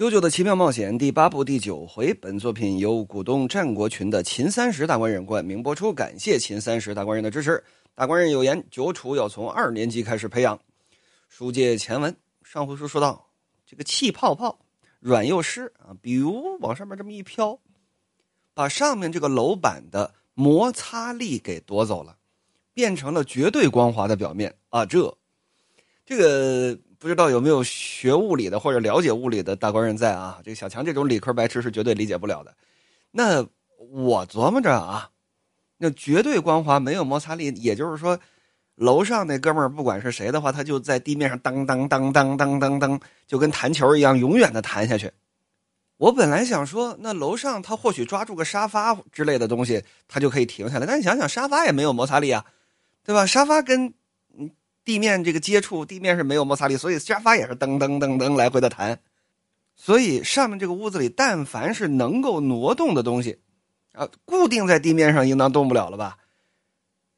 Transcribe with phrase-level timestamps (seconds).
[0.00, 7.62] 九九的奇妙冒险第八部第九回，本作品由股东战国群的秦三十大官人冠名播出，感谢秦三十大官人的支持。
[7.94, 10.58] 大官人有言：九处要从二年级开始培养。
[11.28, 13.28] 书接前文，上回书说到，
[13.66, 14.58] 这个气泡泡
[15.00, 17.60] 软又湿啊，比如往上面这么一飘，
[18.54, 22.16] 把上面这个楼板的摩擦力给夺走了，
[22.72, 24.86] 变成了绝对光滑的表面啊。
[24.86, 25.14] 这，
[26.06, 30.38] 这个不知道有没有学物理的或者了解物理的大官人在啊？
[30.44, 32.54] 这个小强这种理科白痴是绝对理解不了的。
[33.10, 33.44] 那
[33.78, 35.10] 我琢磨着啊。
[35.82, 38.20] 那绝对光滑没有摩擦力，也就是说，
[38.74, 45.10] 楼上那哥们儿不管是谁的话，他就在地面上当当当当当当当，就跟弹球一样，永远的弹下去。
[45.96, 50.84] 我本来想说，那楼上他或许抓住个沙发之类的东西，他就可以停下来。
[50.84, 52.44] 但你想想，沙发也没有摩擦力啊，
[53.02, 53.24] 对吧？
[53.24, 53.94] 沙发跟
[54.90, 58.98] 地面这个接触，地面是没有摩擦力，所以沙发也是噔噔噔噔来回的弹。
[59.76, 63.38] 所以上面这个屋子里，但凡是能够挪动的东西。
[63.92, 66.18] 啊，固定在地面上应当动不了了吧？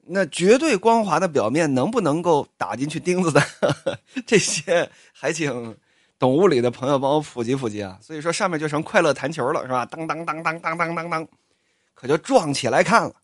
[0.05, 3.43] 那绝对光滑的表面能不能够打进去钉子的？
[4.27, 5.75] 这些还请
[6.19, 7.99] 懂物理的朋友帮我普及普及啊！
[8.03, 9.87] 所以说上面就成快乐弹球了，是吧？
[9.87, 11.27] 当当当当当当当当，
[11.95, 13.15] 可就撞起来看了。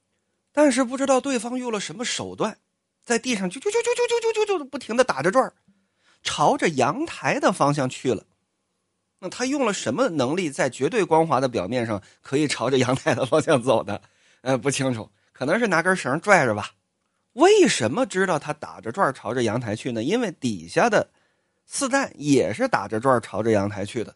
[0.53, 2.56] 但是不知道对方用了什么手段，
[3.09, 5.51] 在地上就就就就就就就就不停的打着转
[6.23, 8.23] 朝着阳台的方向去了。
[9.19, 14.03] 那他用了什么能力，在绝对光滑的表面上可以朝着阳台的方向走的？
[14.42, 16.73] 呃，不清楚，可能是拿根绳拽着吧。
[17.33, 20.03] 为什么知道他打着转朝着阳台去呢？
[20.03, 21.09] 因为底下的
[21.65, 24.15] 四蛋也是打着转朝着阳台去的。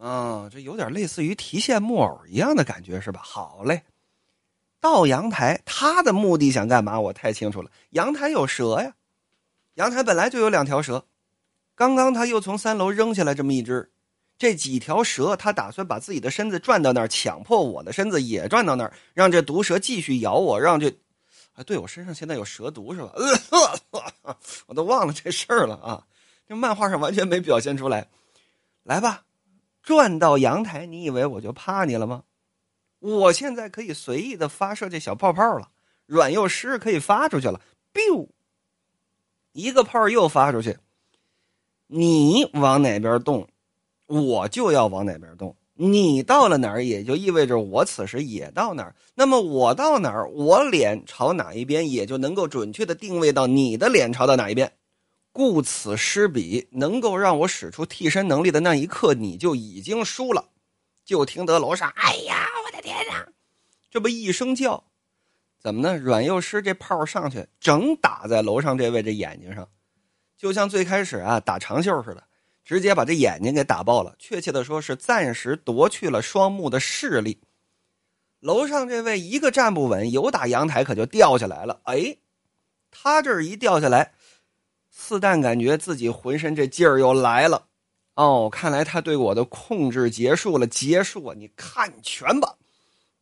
[0.00, 3.20] 啊，这有点类似于提线木偶一样的感觉，是吧？
[3.22, 3.82] 好嘞，
[4.80, 6.98] 到阳台，他的目的想干嘛？
[7.00, 7.70] 我太清楚了。
[7.90, 8.94] 阳台有蛇呀，
[9.74, 11.04] 阳台本来就有两条蛇，
[11.74, 13.90] 刚刚他又从三楼扔下来这么一只。
[14.38, 20.88] 这几条蛇，他打算把自己的身子转到那儿，强迫我的身子也转到那儿，让这毒蛇继续咬我，让这……
[21.54, 23.12] 哎，对我身上现在有蛇毒是吧？
[24.68, 26.06] 我都忘了这事儿了啊！
[26.46, 28.06] 这漫画上完全没表现出来。
[28.84, 29.24] 来吧，
[29.82, 32.22] 转到阳台，你以为我就怕你了吗？
[33.00, 35.68] 我现在可以随意的发射这小泡泡了，
[36.06, 37.60] 软又湿，可以发出去了。
[37.92, 38.28] biu，
[39.52, 40.76] 一个泡又发出去，
[41.86, 43.48] 你往哪边动？
[44.06, 48.96] 我就要往哪边动，你到了哪儿，也就意味着我此时也到哪儿。
[49.14, 54.72] 那么我到哪儿，我脸朝哪一边，也就能够准确的定位到你的脸朝到哪一边。
[55.30, 60.48] 故此失彼，能够让我使出替身能力的那一刻，你就已经输了。
[61.04, 62.46] 就听得楼上，哎呀，
[62.88, 63.28] 天哪！
[63.90, 64.82] 这不一声叫，
[65.58, 65.98] 怎么呢？
[65.98, 69.68] 阮幼师，这炮上去，整打在楼上这位这眼睛上，
[70.38, 72.24] 就像最开始啊打长袖似的。
[72.64, 77.40] 直接把这眼睛给打爆了，确切的说是暂时夺去了双目的视力。
[78.40, 81.80] 楼上这位一个站不稳，有打阳台可就掉下来了。
[81.84, 82.16] 哎，
[82.90, 84.12] 他这一掉下来，
[84.90, 87.68] 四蛋感觉自己浑身这劲儿又来了。
[88.14, 91.34] 哦，看来他对我的控制结束了，结束啊！
[91.34, 92.56] 你看全吧。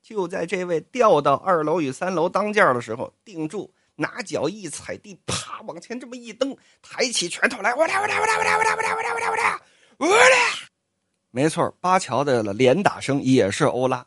[0.06, 3.68] 就在这位掉到二楼与三楼当间的时候，定住。
[3.96, 9.60] 拿脚一踩地，啪，往前这么一蹬，抬起拳头来，我来我来我来我来我来我来我来我俩我俩
[9.96, 10.36] 我俩，
[11.30, 14.06] 没错，巴乔的连打声也是欧拉，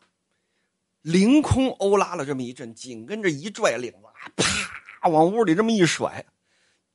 [1.01, 3.97] 凌空欧拉了这么一阵，紧跟着一拽领子，
[4.37, 6.23] 啪，往屋里这么一甩，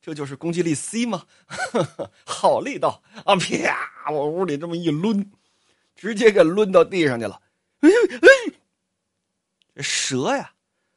[0.01, 1.25] 这就是攻击力 C 吗？
[2.25, 3.35] 好力道啊！
[3.35, 5.29] 啪，往屋里这么一抡，
[5.95, 7.39] 直接给抡到地上去了。
[7.81, 8.44] 哎哎，
[9.75, 10.53] 这蛇呀！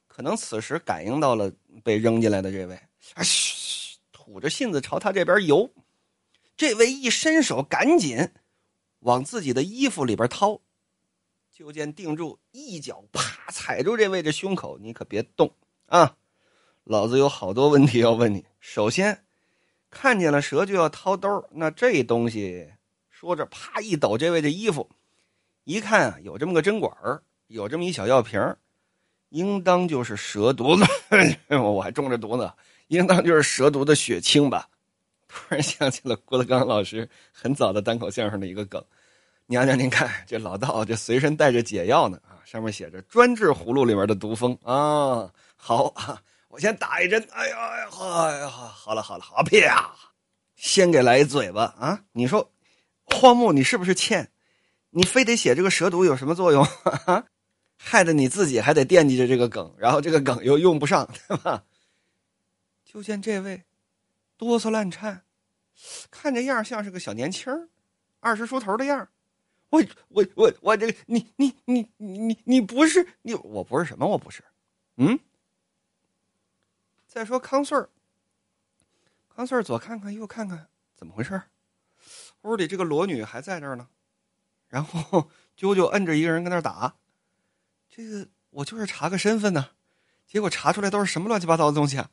[0.07, 1.53] 可能此时感应到了
[1.83, 2.75] 被扔进来的这位，
[3.15, 5.69] 啊嘘，吐着信子朝他这边游。
[6.57, 8.31] 这位一伸手，赶紧
[9.01, 10.61] 往自己的衣服里边掏。
[11.53, 15.53] 就见定住一脚啪踩住这位的胸口，你可别动
[15.87, 16.17] 啊！
[16.85, 18.47] 老子有好多问题要问你。
[18.61, 19.25] 首先，
[19.91, 22.73] 看见了蛇就要掏兜，那这东西
[23.11, 24.89] 说着啪一抖，这位的衣服
[25.65, 26.93] 一看啊，有这么个针管
[27.49, 28.41] 有这么一小药瓶
[29.31, 30.87] 应当就是蛇毒呢，
[31.61, 32.53] 我还中着毒呢。
[32.89, 34.67] 应当就是蛇毒的血清吧？
[35.29, 38.83] 突然想起了郭德纲老师很早的单口相声的一个梗
[39.45, 45.31] ：“娘娘，您看这老道这随身带着解药呢啊，上面写着专治葫芦里面的毒蜂啊。
[45.55, 47.23] 好啊，我先打一针。
[47.31, 49.95] 哎呀哎呀，哎呀，好了好了好啪，
[50.57, 52.01] 先给来一嘴巴啊！
[52.13, 52.51] 你说
[53.05, 54.31] 荒木，你是不是欠？
[54.89, 57.25] 你非得写这个蛇毒有什么作用？”哈 哈
[57.79, 61.65] 害得你自己还得惦记着这个梗，然后这个梗又用不上，对吧？
[62.85, 63.65] 就见这位
[64.37, 65.23] 哆嗦乱颤，
[66.11, 67.69] 看这样像是个小年轻
[68.21, 69.09] 二十出头的样
[69.71, 74.43] 我我我我这个你你你你你你不是你我不是什么我不是，
[74.97, 75.19] 嗯。
[77.07, 77.89] 再说康顺儿，
[79.35, 81.41] 康顺儿左看看右看看，怎么回事？
[82.43, 83.89] 屋里这个裸女还在这儿呢，
[84.69, 85.29] 然后
[85.59, 86.95] 啾啾摁着一个人跟那打，
[87.99, 89.71] 这个我就是查个身份呢，
[90.25, 92.09] 结果查出来都是什么乱七八糟的东西啊！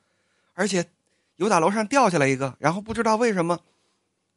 [0.55, 0.89] 而且
[1.35, 3.59] 有打楼上掉下来一个，然后不知道为什么，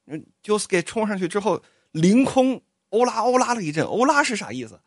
[0.04, 1.62] 嗯，就是给冲上去之后
[1.92, 2.60] 凌空
[2.90, 4.78] 欧拉欧拉了一阵，欧拉是啥意思？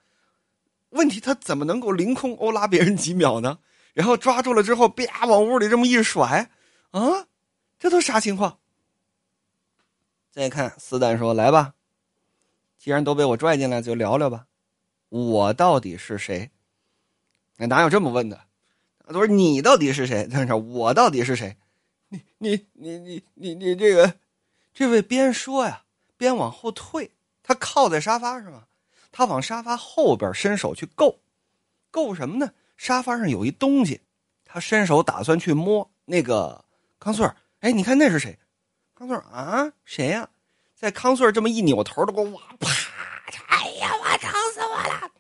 [0.92, 3.58] 问题他怎么能够凌空欧拉别人几秒呢？
[3.96, 6.52] 然后抓住了之后，啪往屋里这么一甩，
[6.92, 7.26] 啊，
[7.80, 8.60] 这都啥情况？
[10.30, 11.74] 再看四蛋说：“来吧，
[12.78, 14.46] 既然都被我拽进来，就聊聊吧。
[15.12, 16.50] 我到底是谁？
[17.58, 18.48] 那哪有这么问的？
[19.10, 20.26] 都是你到底是谁？
[20.32, 21.58] 但是我到底是谁？
[22.08, 24.16] 你你你你你你这个，
[24.74, 25.84] 这位边说呀
[26.16, 27.12] 边往后退，
[27.44, 28.68] 他靠在沙发上，
[29.12, 31.20] 他往沙发后边伸手去够，
[31.92, 34.00] 够什么呢？”沙发上有一东西，
[34.46, 36.64] 他伸手打算去摸那个
[37.00, 37.30] 康顺
[37.60, 38.40] 哎，你看那是谁？
[38.96, 40.30] 康顺啊，谁呀？
[40.74, 42.70] 在康顺这么一扭头的给我啪！
[43.48, 45.12] 哎呀，我疼死我了！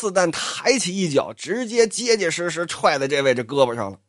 [0.00, 4.00] 四蛋抬起一脚，直接结结实实踹在这位这胳膊上了。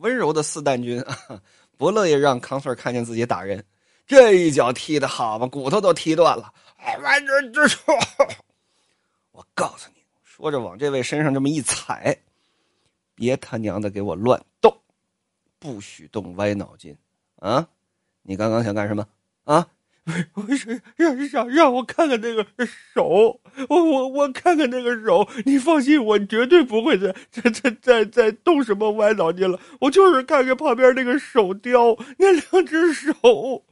[0.00, 1.40] 温柔的四蛋君啊，
[1.78, 3.64] 不乐意让康顺看见自己打人，
[4.06, 6.52] 这一脚踢的好嘛，骨头都踢断了。
[6.76, 7.94] 哎，完这这错！
[9.30, 10.02] 我告诉你。
[10.22, 12.14] 说着往这位身上这么一踩，
[13.14, 14.76] 别他娘的给我乱动，
[15.58, 16.94] 不许动歪脑筋
[17.36, 17.66] 啊！
[18.22, 19.06] 你刚刚想干什么
[19.44, 19.66] 啊？
[20.32, 25.28] 不是让让让我看看那个手，我我我看看那个手。
[25.44, 29.60] 你放心，我绝对不会再再再再再动什么歪脑筋了。
[29.80, 33.14] 我就是看看旁边那个手雕，那两只手。
[33.22, 33.66] 我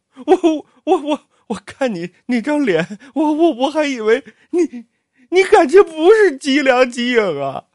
[0.85, 4.87] 我我我看你那张脸，我我我还以为你。
[5.33, 7.67] 你感情不是吉良吉影啊？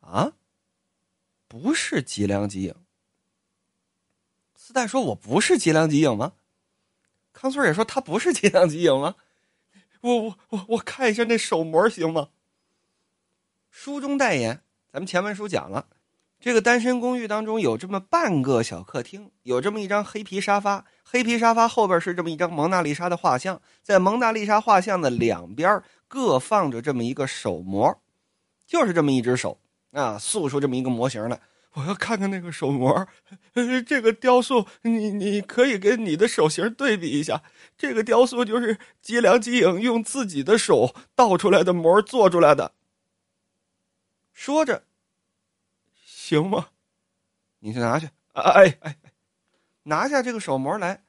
[0.00, 0.32] 啊，
[1.46, 2.74] 不是吉良吉影。
[4.54, 6.32] 四代说：“我不是吉良吉影吗？”
[7.40, 9.14] 康村也说：“他不是吉良吉影吗？”
[10.02, 12.28] 我我我我看一下那手模行吗？
[13.70, 14.60] 书中代言，
[14.92, 15.86] 咱们前文书讲了，
[16.38, 25.82] 这个单身公寓当中有这么半个小客厅，有这么一张黑皮沙发，黑皮沙发后边是这么一张蒙娜丽莎的画像，在蒙娜丽莎画像的两边。
[26.08, 27.96] 各放着这么一个手模，
[28.66, 29.60] 就是这么一只手
[29.92, 31.40] 啊，塑出这么一个模型来。
[31.74, 33.06] 我要看看那个手模，
[33.86, 37.42] 这个雕塑，你你可以跟你的手型对比一下。
[37.78, 42.72] 这个雕塑就是吉良吉影用自己的手倒出来的模做出来的。
[44.32, 44.84] 说着，
[46.04, 46.68] 行吗？
[47.60, 48.08] 你去拿去。
[48.32, 48.96] 哎哎哎，
[49.84, 51.04] 拿下这个手模来，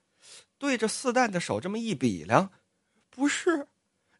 [0.57, 2.51] 对着四蛋的手这么一比量，
[3.09, 3.67] 不是。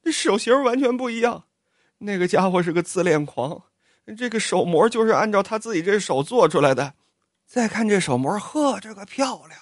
[0.04, 1.46] 这手型完全不一样，
[2.00, 3.64] 那个家伙是个自恋狂，
[4.16, 6.94] 这个手模就是按照他自己这手做出来的。
[7.46, 9.60] 再看这手模，呵，这个漂亮，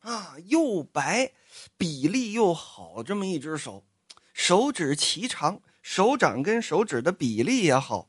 [0.00, 1.32] 啊，又白，
[1.76, 3.84] 比例又好，这么一只手，
[4.32, 8.08] 手指齐长，手掌跟手指的比例也好，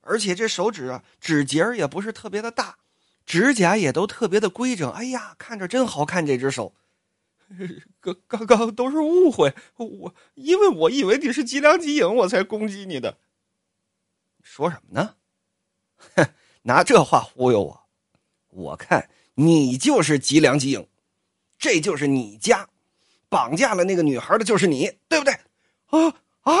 [0.00, 2.76] 而且这手指啊，指节也不是特别的大，
[3.24, 4.88] 指甲也都特别的规整。
[4.92, 6.72] 哎呀，看着真好看，这只手。
[8.00, 13.18] 刚刚刚都是误会，我因为我以为你是吉良吉影，我才攻击你的。
[14.48, 15.14] 说什么呢？
[16.14, 16.24] 哼，
[16.62, 17.88] 拿这话忽悠我？
[18.50, 20.88] 我看你就是吉良吉影，
[21.58, 22.66] 这就是你家，
[23.28, 25.34] 绑架了那个女孩的就是你，对不对？
[25.86, 26.52] 啊啊！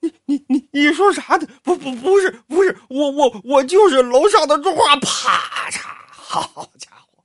[0.00, 1.48] 你你你你说啥呢？
[1.62, 5.88] 不不不是不是，我我我就是楼上的种花，啪嚓！
[6.12, 7.24] 好家伙，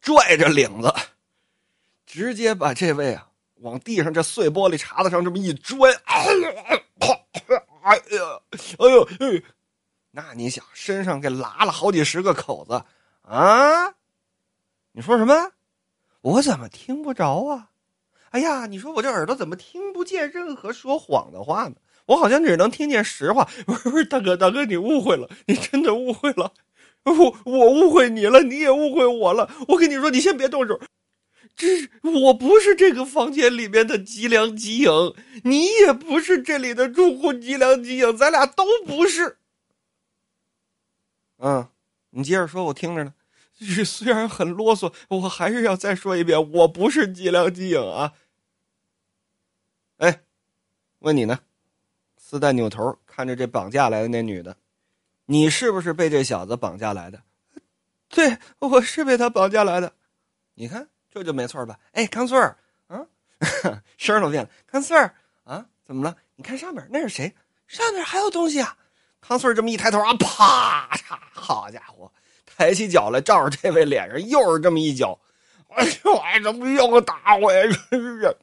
[0.00, 0.92] 拽着领子。
[2.06, 6.80] 直接把这位啊往地上这碎玻璃碴子上这么一砖，哎呀，
[7.88, 8.40] 哎呀，
[8.78, 9.42] 哎呦，哎，
[10.10, 12.82] 那你想身上给拉了好几十个口子
[13.22, 13.94] 啊？
[14.92, 15.52] 你说什么？
[16.20, 17.70] 我怎么听不着啊？
[18.30, 21.76] 哎呀，你说我这耳朵怎么听不见任何说谎的话呢？
[22.04, 23.48] 我好像只能听见实话。
[23.64, 26.52] 不是不是，大哥大哥，你误会了，你真的误会了。
[27.04, 29.50] 我我误会你了，你也误会我了。
[29.66, 30.78] 我跟你说，你先别动手。
[31.58, 34.90] 这我不是这个房间里面的吉良吉影，
[35.42, 39.38] 你也不是这里的住户吉良吉影，咱俩都不是。
[41.38, 41.68] 嗯，
[42.10, 43.12] 你接着说，我听着呢。
[43.84, 48.12] 虽然很啰嗦，我还是要再说一遍，我不是吉良吉影啊。
[49.96, 50.22] 哎，
[51.00, 51.40] 问你呢？
[52.16, 54.56] 四蛋扭头看着这绑架来的那女的，
[55.26, 57.20] 你是不是被这小子绑架来的？
[58.08, 59.92] 对，我是被他绑架来的。
[60.54, 60.88] 你看。
[61.12, 61.78] 这就没错吧？
[61.92, 62.56] 哎，康顺儿，
[62.88, 63.08] 嗯，
[63.96, 64.50] 声都变了。
[64.66, 66.16] 康四儿啊，怎么了？
[66.36, 67.34] 你看上面那是谁？
[67.66, 68.76] 上面还有东西啊！
[69.20, 71.18] 康四儿这么一抬头啊，啪嚓！
[71.32, 72.10] 好家伙，
[72.46, 75.18] 抬起脚来，照着这位脸上又是这么一脚。
[75.70, 77.62] 哎呦，哎，怎么又打我呀？
[77.90, 78.36] 真是！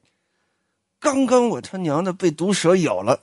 [1.00, 3.20] 刚刚我他娘的被毒蛇咬了，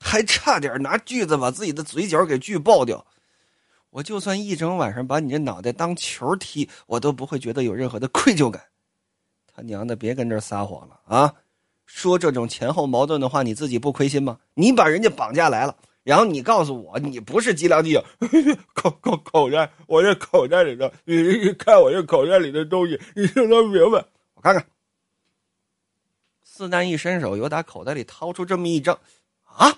[0.00, 3.04] 还差点拿锯子把自己的嘴角给锯爆掉。
[3.94, 8.60] 我就算一整晚上把你这脑袋当球踢，我都不会觉得有任何的愧疚感。
[9.46, 11.32] 他娘的，别跟这撒谎了啊！
[11.86, 14.40] 说这种前后矛盾的话，你自己不亏心吗？
[14.54, 18.02] 你把人家绑架来了，然后你告诉我你不是吉良吉影，
[18.74, 24.04] 口口口袋，我这口袋里的，你看我这口袋里的东西，你就能明白？
[24.34, 24.66] 我看看。
[26.42, 28.98] 四蛋一伸手，由打口袋里掏出这么一张，
[29.44, 29.72] 啊，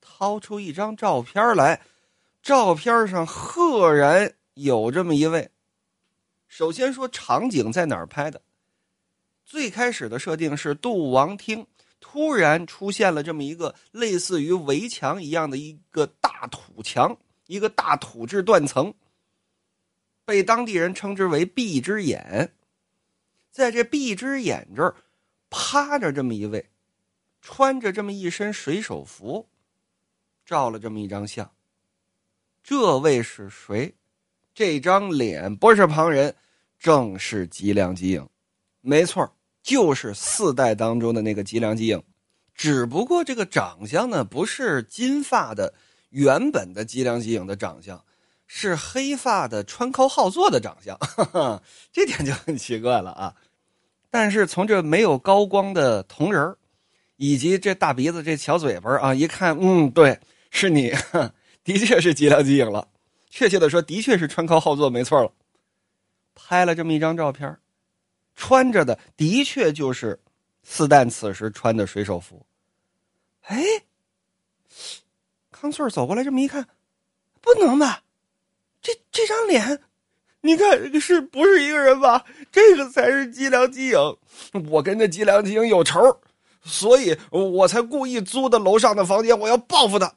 [0.00, 1.80] 掏出一张照片来。
[2.44, 5.50] 照片上赫然有这么一位。
[6.46, 8.42] 首先说场景在哪儿拍的？
[9.46, 11.66] 最开始的设定是杜王厅，
[12.00, 18.92] 突然出现了这么一个类似于围墙一样的一个大土墙，一个大土质断层，
[20.26, 22.52] 被当地人称之为“闭之眼”。
[23.50, 24.94] 在这闭之眼这儿，
[25.48, 26.68] 趴着这么一位，
[27.40, 29.48] 穿着这么一身水手服，
[30.44, 31.50] 照了这么一张相。
[32.64, 33.94] 这位是谁？
[34.54, 36.34] 这张脸不是旁人，
[36.78, 38.26] 正是吉良吉影。
[38.80, 39.30] 没错，
[39.62, 42.02] 就是四代当中的那个吉良吉影。
[42.54, 45.74] 只不过这个长相呢，不是金发的
[46.08, 48.02] 原本的吉良吉影的长相，
[48.46, 50.98] 是黑发的川口浩作的长相。
[51.92, 53.34] 这点就很奇怪了啊！
[54.10, 56.56] 但是从这没有高光的铜人
[57.16, 60.18] 以及这大鼻子、这小嘴巴啊，一看，嗯，对，
[60.50, 60.94] 是你。
[61.66, 62.86] 的确是吉良吉影了，
[63.30, 65.32] 确切的说，的确是川高浩作，没错了。
[66.34, 67.56] 拍了这么一张照片，
[68.34, 70.20] 穿着的的确就是
[70.62, 72.44] 四蛋此时穿的水手服。
[73.42, 73.64] 哎，
[75.50, 76.68] 康顺走过来这么一看，
[77.40, 78.02] 不能吧？
[78.82, 79.80] 这这张脸，
[80.42, 82.24] 你看是不是一个人吧？
[82.52, 83.98] 这个才是吉良吉影。
[84.68, 86.20] 我跟这吉良吉影有仇，
[86.62, 90.14] 所以我才故意租的楼上的房间，我要报复他。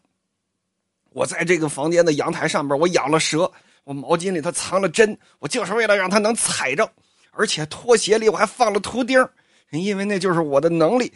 [1.17, 3.51] 我在这个房间的阳台上边，我养了蛇，
[3.85, 6.87] 我毛巾里头藏了针，我就是为了让它能踩着，
[7.31, 9.27] 而且拖鞋里我还放了图钉，
[9.71, 11.11] 因为那就是我的能力。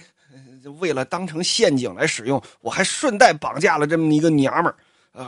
[0.79, 4.75] 为了当成陷阱来使用，我还顺带绑架了这么一个娘们儿，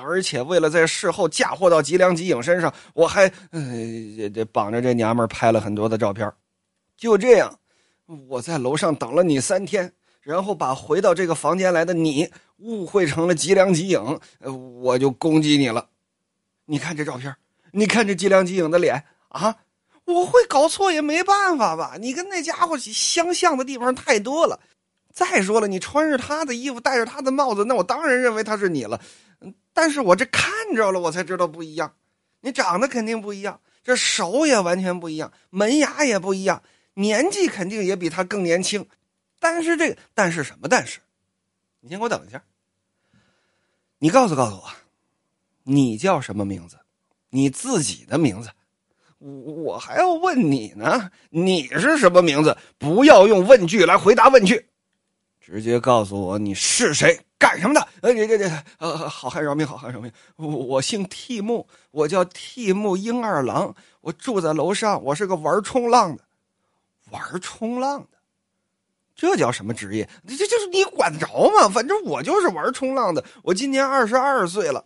[0.01, 3.61] 而且为了在事后嫁祸到吉良吉影身上，我还呃
[4.33, 6.27] 这绑着这娘们儿拍了很多的照片。
[6.97, 7.53] 就这样，
[8.27, 9.91] 我在楼上等了你三天。
[10.23, 14.19] 然后把回到这个房间来的你误会成了吉良吉影，
[14.81, 15.89] 我就攻击你了。
[16.65, 17.35] 你看这照片，
[17.71, 19.57] 你看这吉良吉影的脸啊，
[20.05, 21.97] 我会搞错也没办法吧？
[21.99, 24.59] 你跟那家伙相像的地方太多了。
[25.13, 28.99] 再说了，你穿着他的衣服，戴着他的帽子，那我当然认为他是你了。
[29.73, 31.93] 但是我这看着了，我才知道不一样。
[32.41, 36.63] 你长得肯定不一样，这手也完全不一样，门牙也不一样，
[36.95, 38.87] 年纪肯定也比他更年轻。
[39.43, 40.69] 但是这个，但是什么？
[40.69, 41.01] 但是，
[41.81, 42.41] 你先给我等一下。
[43.99, 44.63] 你告诉告诉我，
[45.63, 46.77] 你叫什么名字？
[47.29, 48.49] 你自己的名字？
[49.17, 51.11] 我我还要问你呢。
[51.29, 52.57] 你是什么名字？
[52.77, 54.65] 不要用问句来回答问句，
[55.41, 57.85] 直接告诉我你是谁，干什么的？
[57.99, 60.09] 呃，这这这，呃，好汉饶命，好汉饶命。
[60.37, 66.23] 我我姓替木，我叫替木英二郎，我住在楼上，我是个玩冲浪的，
[67.11, 68.07] 玩冲浪的。
[69.15, 70.09] 这叫什么职业？
[70.27, 71.69] 这这就是你管得着吗？
[71.69, 73.23] 反正我就是玩冲浪的。
[73.43, 74.85] 我今年二十二岁了。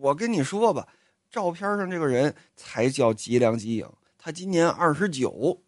[0.00, 0.88] 我跟你说吧，
[1.30, 5.62] 照片上这个人才叫吉良吉影，他今年二十九，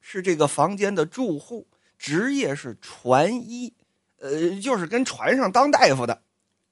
[0.00, 1.66] 是这个房间的住户，
[1.98, 3.74] 职业是船医，
[4.20, 6.22] 呃，就是跟船上当大夫的。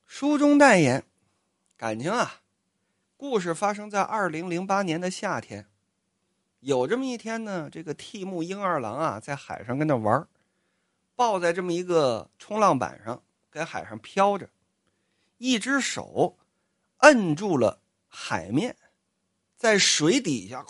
[0.06, 1.04] 书中代言，
[1.76, 2.40] 感情啊，
[3.16, 5.66] 故事发生在二零零八年的夏天。
[6.60, 10.26] 有这么一天呢，这个替木英二郎啊，在海上跟那玩
[11.18, 13.20] 抱在这么一个冲浪板上，
[13.50, 14.48] 在海上飘着，
[15.38, 16.36] 一只手
[16.98, 18.76] 摁住了海面，
[19.56, 20.64] 在水底下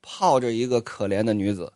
[0.00, 1.70] 泡着一个可怜的女子。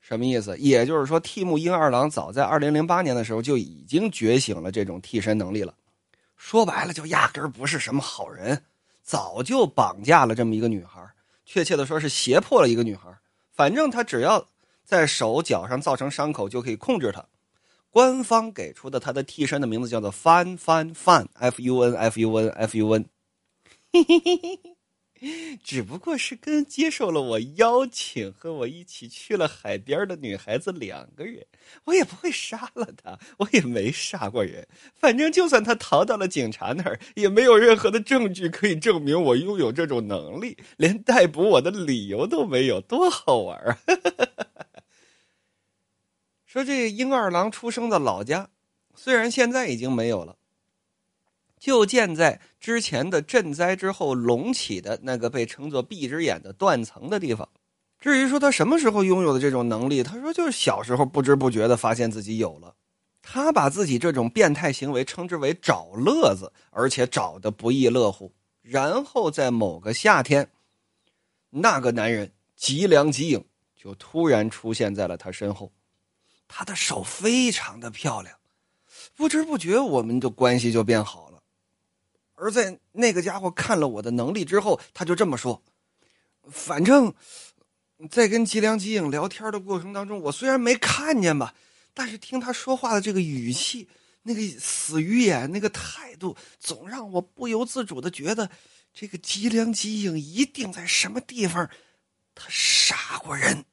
[0.00, 0.56] 什么意思？
[0.58, 5.74] 也就是说，替木英二郎早在二零零八年的时候就已经觉醒了这种替身能力了。
[6.36, 8.64] 说白了，就压根儿不是什么好人，
[9.02, 11.04] 早就绑架了这么一个女孩，
[11.44, 13.12] 确切的说是胁迫了一个女孩。
[13.50, 14.46] 反正他只要。
[14.84, 17.24] 在手脚上造成伤口就可以控制它。
[17.90, 23.08] 官方给出的他的替身的名字叫做 Fun Fun Fun F U N F U N F U N。
[25.62, 31.46] 只不过是跟接受了我邀请和我一起去了海边的女孩子两个人，
[31.84, 34.66] 我也不会杀了她，我也没杀过人。
[34.96, 43.78] 反正就算她逃到了警察那儿，也没有任何的证据可以证明我拥有这种能力，连逮捕我的理由都没有，多好玩啊！
[46.54, 48.48] 说这英二郎出生的老家，
[48.94, 50.36] 虽然现在已经没有了。
[51.58, 57.48] 就建在之前的赈灾之后隆起的那个被称作“闭只眼”的断层的地方。
[57.98, 62.76] 至于说他什么时候拥有的这种能力，他说就是小时候不知不觉的发现自己有了。
[63.20, 68.32] 他把自己这种变态行为称之为“找乐子”，而且找的不亦乐乎。
[68.62, 70.48] 然后在某个夏天，
[71.50, 73.44] 那个男人吉良吉影
[73.74, 75.72] 就突然出现在了他身后。
[76.56, 78.38] 他的手非常的漂亮，
[79.16, 81.42] 不知不觉我们的关系就变好了。
[82.36, 85.60] 而在那个家伙看了我的能力之后，他就这么说
[86.48, 87.12] ：“反正，
[88.08, 91.52] 在跟吉良吉影聊天的过程当中，我虽然没看见吧，
[91.92, 93.88] 但是听他说话的这个语气、
[94.22, 98.48] 那个死鱼眼、那个态度，总让我不由自主的觉得，
[98.92, 101.68] 这个吉良吉影一定在什么地方，
[102.32, 103.64] 他杀过人。”